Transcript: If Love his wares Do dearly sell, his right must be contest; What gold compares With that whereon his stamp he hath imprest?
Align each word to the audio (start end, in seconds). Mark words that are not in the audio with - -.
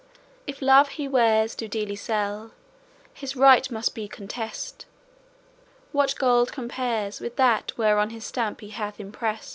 If 0.47 0.63
Love 0.63 0.87
his 0.97 1.11
wares 1.11 1.53
Do 1.53 1.67
dearly 1.67 1.95
sell, 1.95 2.53
his 3.13 3.35
right 3.35 3.69
must 3.69 3.93
be 3.93 4.07
contest; 4.07 4.87
What 5.91 6.15
gold 6.17 6.51
compares 6.51 7.19
With 7.19 7.35
that 7.35 7.73
whereon 7.77 8.09
his 8.09 8.25
stamp 8.25 8.61
he 8.61 8.69
hath 8.69 8.99
imprest? 8.99 9.49